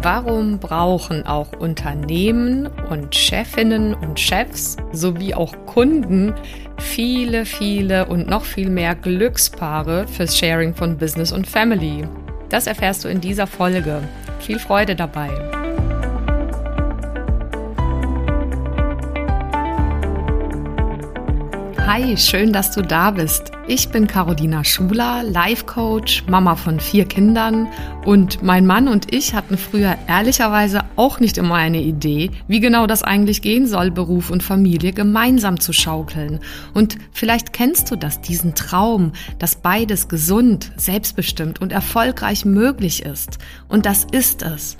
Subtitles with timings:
[0.00, 6.34] Warum brauchen auch Unternehmen und Chefinnen und Chefs sowie auch Kunden
[6.78, 12.06] viele, viele und noch viel mehr Glückspaare fürs Sharing von Business und Family?
[12.48, 14.00] Das erfährst du in dieser Folge.
[14.38, 15.30] Viel Freude dabei!
[21.88, 23.57] Hi, schön, dass du da bist.
[23.70, 27.68] Ich bin Carolina Schuler, Life Coach, Mama von vier Kindern
[28.06, 32.86] und mein Mann und ich hatten früher ehrlicherweise auch nicht immer eine Idee, wie genau
[32.86, 36.40] das eigentlich gehen soll, Beruf und Familie gemeinsam zu schaukeln.
[36.72, 43.36] Und vielleicht kennst du das, diesen Traum, dass beides gesund, selbstbestimmt und erfolgreich möglich ist.
[43.68, 44.78] Und das ist es.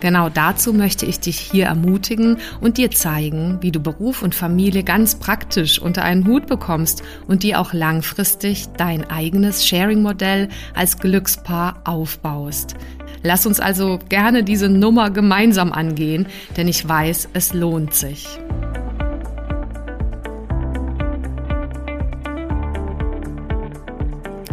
[0.00, 4.82] Genau dazu möchte ich dich hier ermutigen und dir zeigen, wie du Beruf und Familie
[4.82, 11.82] ganz praktisch unter einen Hut bekommst und dir auch langfristig dein eigenes Sharing-Modell als Glückspaar
[11.84, 12.76] aufbaust.
[13.22, 18.26] Lass uns also gerne diese Nummer gemeinsam angehen, denn ich weiß, es lohnt sich.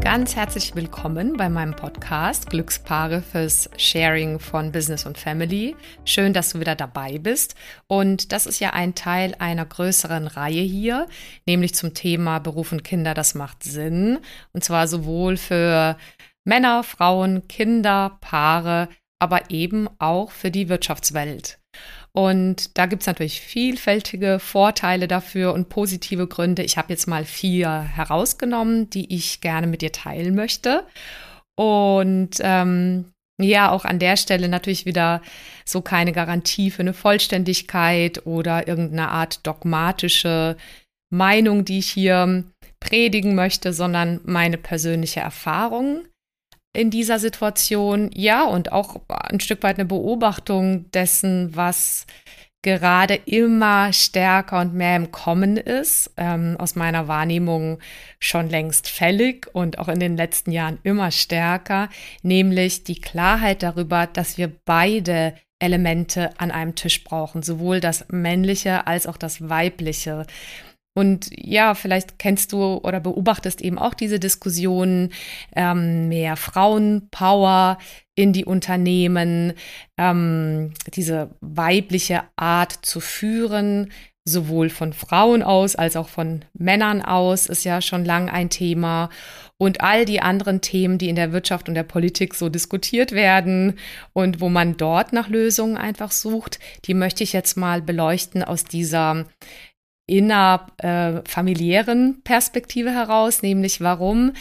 [0.08, 5.76] Ganz herzlich willkommen bei meinem Podcast Glückspaare fürs Sharing von Business und Family.
[6.06, 7.56] Schön, dass du wieder dabei bist.
[7.88, 11.08] Und das ist ja ein Teil einer größeren Reihe hier,
[11.46, 14.20] nämlich zum Thema Beruf und Kinder, das macht Sinn.
[14.54, 15.98] Und zwar sowohl für
[16.46, 18.88] Männer, Frauen, Kinder, Paare,
[19.20, 21.60] aber eben auch für die Wirtschaftswelt.
[22.18, 26.64] Und da gibt es natürlich vielfältige Vorteile dafür und positive Gründe.
[26.64, 30.84] Ich habe jetzt mal vier herausgenommen, die ich gerne mit dir teilen möchte.
[31.56, 33.06] Und ähm,
[33.40, 35.22] ja, auch an der Stelle natürlich wieder
[35.64, 40.58] so keine Garantie für eine Vollständigkeit oder irgendeine Art dogmatische
[41.12, 42.46] Meinung, die ich hier
[42.80, 46.08] predigen möchte, sondern meine persönliche Erfahrung
[46.74, 48.10] in dieser Situation.
[48.14, 52.06] Ja, und auch ein Stück weit eine Beobachtung dessen, was
[52.62, 57.80] gerade immer stärker und mehr im Kommen ist, ähm, aus meiner Wahrnehmung
[58.20, 61.90] schon längst fällig und auch in den letzten Jahren immer stärker,
[62.24, 68.86] nämlich die Klarheit darüber, dass wir beide Elemente an einem Tisch brauchen, sowohl das männliche
[68.86, 70.26] als auch das weibliche.
[70.98, 75.14] Und ja, vielleicht kennst du oder beobachtest eben auch diese Diskussionen,
[75.56, 77.78] ähm, mehr Frauenpower
[78.16, 79.54] in die Unternehmen,
[80.00, 83.92] ähm, diese weibliche Art zu führen,
[84.26, 89.12] sowohl von Frauen aus als auch von Männern aus, ist ja schon lang ein Thema.
[89.60, 93.78] Und all die anderen Themen, die in der Wirtschaft und der Politik so diskutiert werden
[94.14, 98.64] und wo man dort nach Lösungen einfach sucht, die möchte ich jetzt mal beleuchten aus
[98.64, 99.28] dieser
[100.08, 104.34] innerfamiliären äh, Perspektive heraus, nämlich warum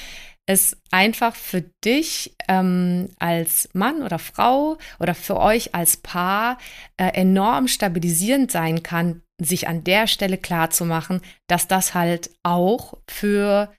[0.47, 6.59] es einfach für dich ähm, als Mann oder Frau oder für euch als Paar
[6.97, 12.31] äh, enorm stabilisierend sein kann, sich an der Stelle klar zu machen, dass das halt
[12.45, 13.73] auch für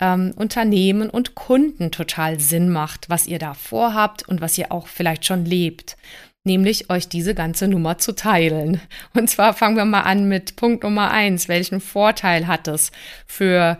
[0.00, 4.86] ähm, Unternehmen und Kunden total Sinn macht, was ihr da vorhabt und was ihr auch
[4.86, 5.96] vielleicht schon lebt
[6.44, 8.80] nämlich euch diese ganze Nummer zu teilen.
[9.14, 11.48] Und zwar fangen wir mal an mit Punkt Nummer eins.
[11.48, 12.90] Welchen Vorteil hat es
[13.26, 13.78] für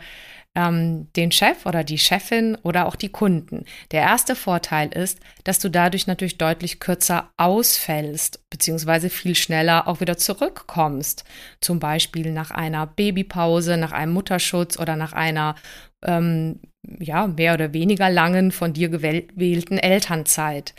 [0.55, 3.65] ähm, den Chef oder die Chefin oder auch die Kunden?
[3.91, 10.01] Der erste Vorteil ist, dass du dadurch natürlich deutlich kürzer ausfällst, beziehungsweise viel schneller auch
[10.01, 11.25] wieder zurückkommst.
[11.61, 15.57] Zum Beispiel nach einer Babypause, nach einem Mutterschutz oder nach einer
[16.05, 16.61] ähm,
[16.99, 20.75] ja, mehr oder weniger langen von dir gewählten Elternzeit.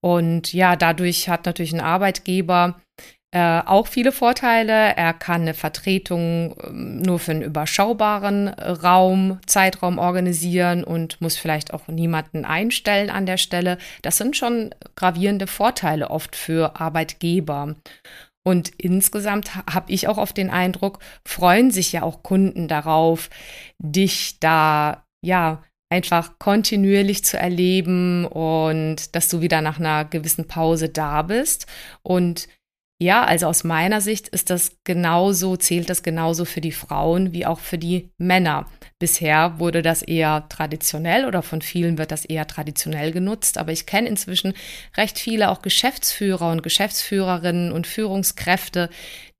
[0.00, 2.80] Und ja, dadurch hat natürlich ein Arbeitgeber
[3.32, 4.72] äh, auch viele Vorteile.
[4.72, 11.72] Er kann eine Vertretung äh, nur für einen überschaubaren Raum, Zeitraum organisieren und muss vielleicht
[11.72, 13.78] auch niemanden einstellen an der Stelle.
[14.02, 17.76] Das sind schon gravierende Vorteile oft für Arbeitgeber.
[18.42, 23.30] Und insgesamt habe ich auch oft den Eindruck, freuen sich ja auch Kunden darauf,
[23.78, 30.88] dich da ja einfach kontinuierlich zu erleben und dass du wieder nach einer gewissen Pause
[30.88, 31.66] da bist.
[32.02, 32.48] Und
[33.02, 37.46] ja, also aus meiner Sicht ist das genauso, zählt das genauso für die Frauen wie
[37.46, 38.66] auch für die Männer.
[38.98, 43.86] Bisher wurde das eher traditionell oder von vielen wird das eher traditionell genutzt, aber ich
[43.86, 44.52] kenne inzwischen
[44.98, 48.90] recht viele auch Geschäftsführer und Geschäftsführerinnen und Führungskräfte,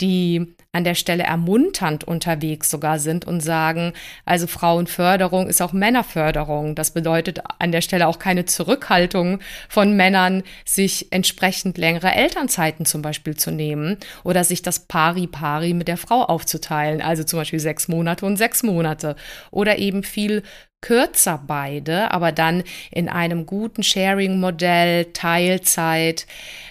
[0.01, 3.93] die an der Stelle ermunternd unterwegs sogar sind und sagen,
[4.25, 6.75] also Frauenförderung ist auch Männerförderung.
[6.75, 13.03] Das bedeutet an der Stelle auch keine Zurückhaltung von Männern, sich entsprechend längere Elternzeiten zum
[13.03, 17.89] Beispiel zu nehmen oder sich das Pari-Pari mit der Frau aufzuteilen, also zum Beispiel sechs
[17.89, 19.17] Monate und sechs Monate
[19.51, 20.43] oder eben viel
[20.81, 26.27] kürzer beide, aber dann in einem guten Sharing-Modell, Teilzeit,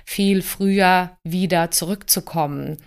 [0.05, 2.77] viel früher wieder zurückzukommen.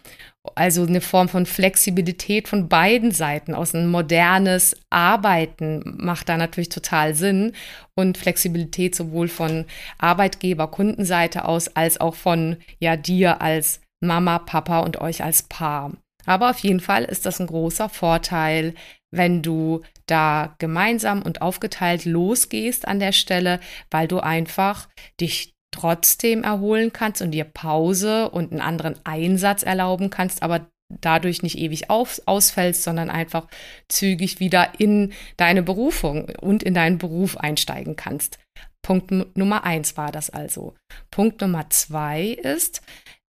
[0.57, 3.75] Also eine Form von Flexibilität von beiden Seiten aus.
[3.75, 7.53] Ein modernes Arbeiten macht da natürlich total Sinn
[7.95, 9.67] und Flexibilität sowohl von
[9.99, 15.93] Arbeitgeber, Kundenseite aus als auch von ja dir als Mama, Papa und euch als Paar.
[16.27, 18.75] Aber auf jeden Fall ist das ein großer Vorteil,
[19.11, 23.61] wenn du da gemeinsam und aufgeteilt losgehst an der Stelle,
[23.91, 24.89] weil du einfach
[25.21, 30.67] dich trotzdem erholen kannst und dir Pause und einen anderen Einsatz erlauben kannst, aber
[31.01, 33.49] dadurch nicht ewig auf, ausfällst, sondern einfach
[33.89, 38.39] zügig wieder in deine Berufung und in deinen Beruf einsteigen kannst.
[38.83, 40.75] Punkt Nummer eins war das also.
[41.11, 42.83] Punkt Nummer zwei ist,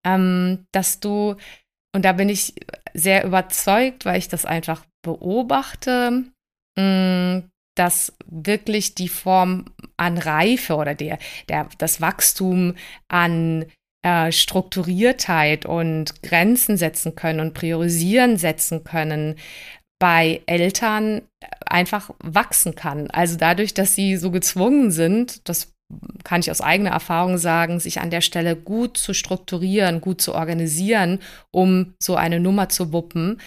[0.04, 1.36] ähm, dass du,
[1.94, 2.54] und da bin ich
[2.94, 6.24] sehr überzeugt, weil ich das einfach beobachte,
[6.76, 9.64] mh, mm, dass wirklich die Form
[9.96, 11.18] an Reife oder der,
[11.48, 12.74] der, das Wachstum
[13.08, 13.64] an
[14.04, 19.36] äh, Strukturiertheit und Grenzen setzen können und priorisieren setzen können
[19.98, 21.22] bei Eltern
[21.64, 23.08] einfach wachsen kann.
[23.10, 25.72] Also dadurch, dass sie so gezwungen sind, das
[26.24, 30.34] kann ich aus eigener Erfahrung sagen, sich an der Stelle gut zu strukturieren, gut zu
[30.34, 31.18] organisieren,
[31.50, 33.40] um so eine Nummer zu wuppen,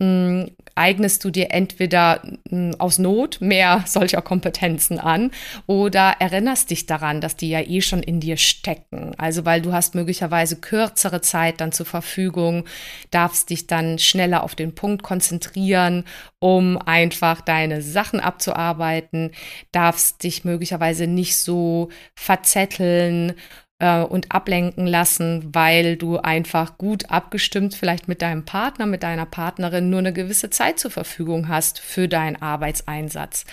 [0.00, 5.30] mh, eignest du dir entweder mh, aus Not mehr solcher Kompetenzen an
[5.66, 9.12] oder erinnerst dich daran, dass die ja eh schon in dir stecken.
[9.18, 12.64] Also weil du hast möglicherweise kürzere Zeit dann zur Verfügung,
[13.10, 16.04] darfst dich dann schneller auf den Punkt konzentrieren,
[16.38, 19.30] um einfach deine Sachen abzuarbeiten,
[19.72, 23.34] darfst dich möglicherweise nicht so verzetteln
[23.80, 29.26] äh, und ablenken lassen, weil du einfach gut abgestimmt vielleicht mit deinem Partner, mit deiner
[29.26, 33.44] Partnerin nur eine gewisse Zeit zur Verfügung hast für deinen Arbeitseinsatz.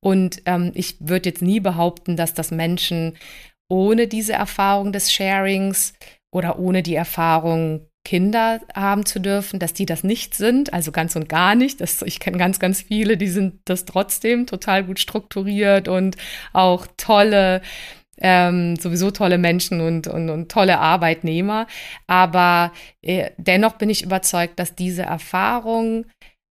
[0.00, 3.16] Und ähm, ich würde jetzt nie behaupten, dass das Menschen
[3.68, 5.94] ohne diese Erfahrung des Sharings
[6.32, 11.16] oder ohne die Erfahrung Kinder haben zu dürfen, dass die das nicht sind, also ganz
[11.16, 11.80] und gar nicht.
[11.80, 16.16] Das, ich kenne ganz, ganz viele, die sind das trotzdem total gut strukturiert und
[16.52, 17.62] auch tolle
[18.18, 21.66] ähm, sowieso tolle Menschen und, und, und tolle Arbeitnehmer.
[22.06, 22.72] Aber
[23.02, 26.06] äh, dennoch bin ich überzeugt, dass diese Erfahrung,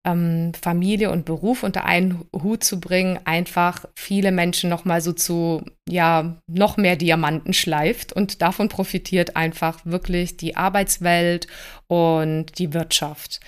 [0.06, 5.64] ähm, Familie und Beruf unter einen Hut zu bringen, einfach viele Menschen nochmal so zu,
[5.88, 11.48] ja, noch mehr Diamanten schleift und davon profitiert einfach wirklich die Arbeitswelt
[11.88, 13.40] und die Wirtschaft.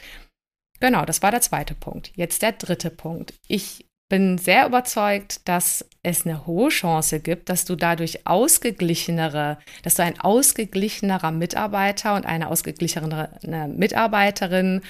[0.79, 2.11] Genau, das war der zweite Punkt.
[2.15, 3.33] Jetzt der dritte Punkt.
[3.47, 9.95] Ich bin sehr überzeugt, dass es eine hohe Chance gibt, dass du dadurch ausgeglichenere, dass
[9.95, 13.29] du ein ausgeglichenerer Mitarbeiter und eine ausgeglichenere
[13.67, 14.81] Mitarbeiterin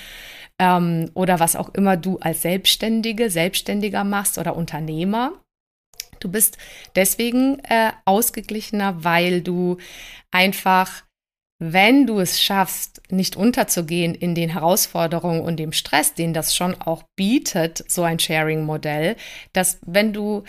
[0.59, 5.31] ähm, oder was auch immer du als Selbstständige, Selbstständiger machst oder Unternehmer.
[6.19, 6.57] Du bist
[6.95, 9.77] deswegen äh, ausgeglichener, weil du
[10.31, 11.03] einfach
[11.57, 16.79] wenn du es schaffst, nicht unterzugehen in den Herausforderungen und dem Stress, den das schon
[16.81, 19.15] auch bietet, so ein Sharing-Modell,
[19.53, 20.43] dass wenn du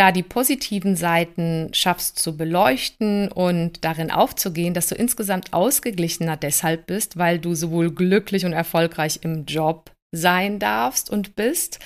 [0.00, 6.86] da die positiven Seiten schaffst zu beleuchten und darin aufzugehen, dass du insgesamt ausgeglichener deshalb
[6.86, 11.80] bist, weil du sowohl glücklich und erfolgreich im Job sein darfst und bist,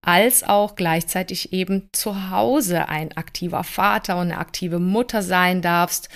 [0.00, 6.08] als auch gleichzeitig eben zu Hause ein aktiver Vater und eine aktive Mutter sein darfst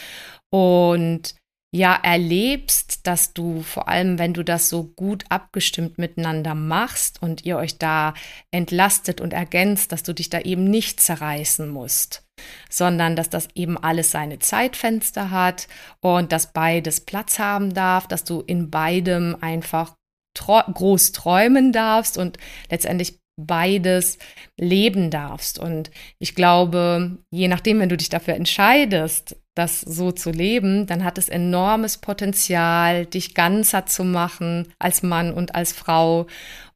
[0.49, 1.35] und
[1.75, 7.45] ja erlebst, dass du vor allem, wenn du das so gut abgestimmt miteinander machst und
[7.45, 8.15] ihr euch da
[8.53, 12.23] entlastet und ergänzt, dass du dich da eben nicht zerreißen musst,
[12.71, 15.67] sondern dass das eben alles seine Zeitfenster hat
[16.01, 19.95] und dass beides Platz haben darf, dass du in beidem einfach
[20.39, 22.39] groß träumen darfst und
[22.71, 24.19] letztendlich beides
[24.57, 25.59] leben darfst.
[25.59, 25.91] Und
[26.21, 31.17] ich glaube, je nachdem, wenn du dich dafür entscheidest, das so zu leben, dann hat
[31.17, 36.27] es enormes Potenzial, dich ganzer zu machen als Mann und als Frau.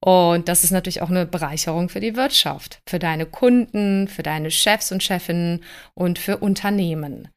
[0.00, 4.50] Und das ist natürlich auch eine Bereicherung für die Wirtschaft, für deine Kunden, für deine
[4.50, 7.28] Chefs und Chefinnen und für Unternehmen.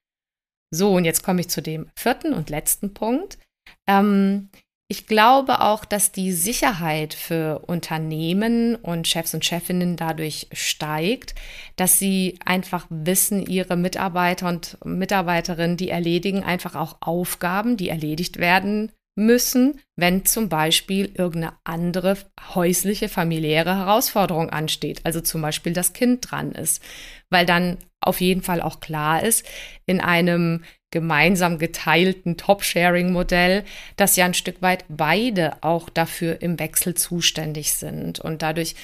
[0.69, 3.39] So, und jetzt komme ich zu dem vierten und letzten Punkt.
[3.87, 4.49] Ähm,
[4.91, 11.33] ich glaube auch, dass die Sicherheit für Unternehmen und Chefs und Chefinnen dadurch steigt,
[11.77, 18.37] dass sie einfach wissen, ihre Mitarbeiter und Mitarbeiterinnen, die erledigen einfach auch Aufgaben, die erledigt
[18.37, 22.17] werden müssen, wenn zum Beispiel irgendeine andere
[22.53, 26.83] häusliche, familiäre Herausforderung ansteht, also zum Beispiel das Kind dran ist,
[27.29, 29.45] weil dann auf jeden Fall auch klar ist,
[29.85, 33.63] in einem gemeinsam geteilten Top-Sharing-Modell,
[33.95, 38.75] dass ja ein Stück weit beide auch dafür im Wechsel zuständig sind und dadurch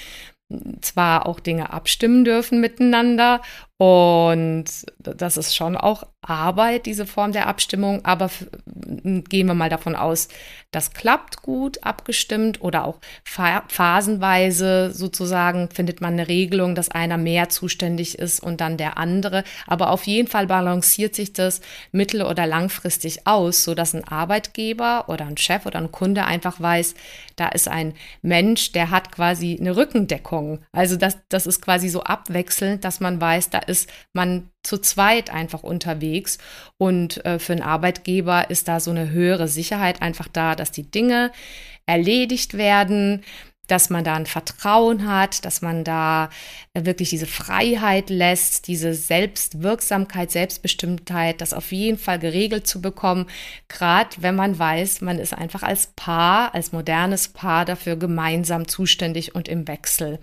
[0.80, 3.42] zwar auch Dinge abstimmen dürfen miteinander
[3.78, 4.64] und
[4.98, 8.28] das ist schon auch Arbeit, diese Form der Abstimmung, aber
[8.66, 10.28] gehen wir mal davon aus,
[10.70, 17.48] das klappt gut abgestimmt oder auch phasenweise sozusagen findet man eine Regelung, dass einer mehr
[17.48, 19.44] zuständig ist und dann der andere.
[19.66, 21.60] Aber auf jeden Fall balanciert sich das
[21.92, 26.94] mittel- oder langfristig aus, sodass ein Arbeitgeber oder ein Chef oder ein Kunde einfach weiß,
[27.36, 30.60] da ist ein Mensch, der hat quasi eine Rückendeckung.
[30.72, 35.30] Also das, das ist quasi so abwechselnd, dass man weiß, da ist man zu zweit
[35.30, 36.38] einfach unterwegs.
[36.78, 40.90] Und äh, für einen Arbeitgeber ist da so eine höhere Sicherheit einfach da, dass die
[40.90, 41.32] Dinge
[41.86, 43.24] erledigt werden,
[43.68, 46.30] dass man da ein Vertrauen hat, dass man da
[46.74, 53.26] äh, wirklich diese Freiheit lässt, diese Selbstwirksamkeit, Selbstbestimmtheit, das auf jeden Fall geregelt zu bekommen,
[53.68, 59.34] gerade wenn man weiß, man ist einfach als Paar, als modernes Paar dafür gemeinsam zuständig
[59.34, 60.18] und im Wechsel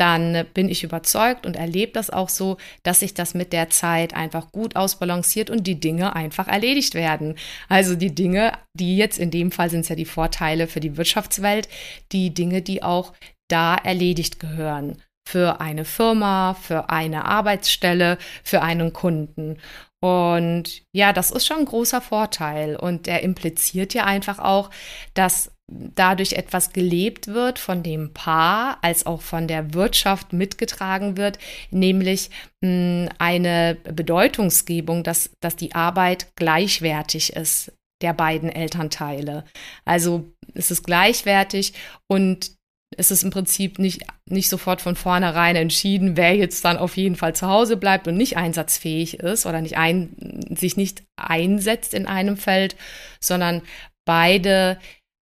[0.00, 4.14] dann bin ich überzeugt und erlebe das auch so, dass sich das mit der Zeit
[4.14, 7.36] einfach gut ausbalanciert und die Dinge einfach erledigt werden.
[7.68, 10.96] Also die Dinge, die jetzt in dem Fall sind es ja die Vorteile für die
[10.96, 11.68] Wirtschaftswelt,
[12.12, 13.12] die Dinge, die auch
[13.48, 15.02] da erledigt gehören.
[15.28, 19.58] Für eine Firma, für eine Arbeitsstelle, für einen Kunden.
[20.02, 22.74] Und ja, das ist schon ein großer Vorteil.
[22.74, 24.70] Und der impliziert ja einfach auch,
[25.12, 31.38] dass dadurch etwas gelebt wird von dem Paar als auch von der Wirtschaft mitgetragen wird,
[31.70, 37.72] nämlich mh, hm, eine Bedeutungsgebung, dass, dass die Arbeit gleichwertig ist
[38.02, 39.44] der beiden Elternteile.
[39.84, 41.74] Also es ist gleichwertig
[42.08, 42.52] und
[42.96, 47.14] es ist im Prinzip nicht, nicht sofort von vornherein entschieden, wer jetzt dann auf jeden
[47.14, 50.10] Fall zu Hause bleibt und nicht einsatzfähig ist oder nicht ein,
[50.50, 52.74] sich nicht einsetzt in einem Feld,
[53.20, 53.62] sondern
[54.04, 54.78] beide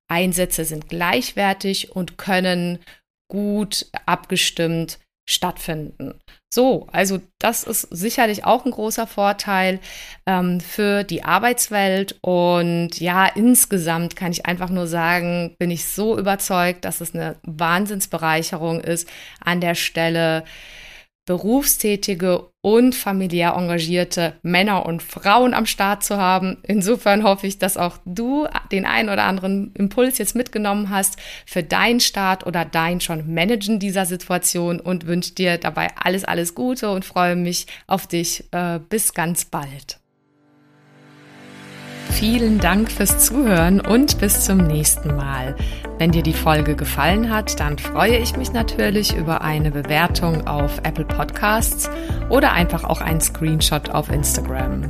[0.09, 2.79] Einsätze sind gleichwertig und können
[3.31, 4.99] gut abgestimmt
[5.29, 6.19] stattfinden.
[6.51, 9.81] So, also das ist sicherlich auch ein großer Vorteil
[10.25, 12.17] ähm, für die Arbeitswelt.
[12.23, 17.37] Und ja, insgesamt kann ich einfach nur sagen, bin ich so überzeugt, dass es eine
[17.43, 19.07] Wahnsinnsbereicherung ist,
[19.45, 20.45] an der Stelle
[21.29, 26.57] berufstätige und familiär engagierte Männer und Frauen am Start zu haben.
[26.63, 31.63] Insofern hoffe ich, dass auch du den einen oder anderen Impuls jetzt mitgenommen hast für
[31.63, 36.91] deinen Start oder dein schon Managen dieser Situation und wünsche dir dabei alles, alles Gute
[36.91, 38.45] und freue mich auf dich.
[38.53, 40.01] Äh, bis ganz bald.
[42.11, 45.55] Vielen Dank fürs Zuhören und bis zum nächsten Mal.
[45.99, 50.79] Wenn dir die Folge gefallen hat, dann freue ich mich natürlich über eine Bewertung auf
[50.83, 51.91] Apple Podcasts
[52.29, 54.85] oder einfach auch einen Screenshot auf Instagram.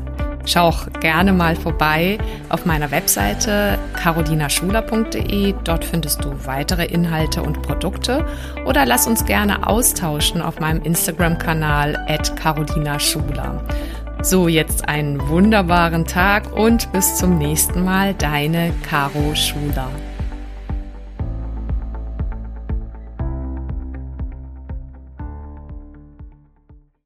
[0.48, 2.16] Schau auch gerne mal vorbei
[2.48, 5.54] auf meiner Webseite carolinaschuler.de.
[5.62, 8.24] Dort findest du weitere Inhalte und Produkte
[8.64, 13.62] oder lass uns gerne austauschen auf meinem Instagram-Kanal at carolinaschuler.
[14.20, 19.90] So, jetzt einen wunderbaren Tag und bis zum nächsten Mal, deine Caro Schuler.